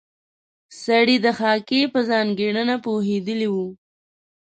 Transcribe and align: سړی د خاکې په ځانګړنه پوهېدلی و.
سړی 0.83 1.17
د 1.25 1.27
خاکې 1.39 1.81
په 1.93 1.99
ځانګړنه 2.09 2.75
پوهېدلی 2.85 3.47
و. 3.51 3.55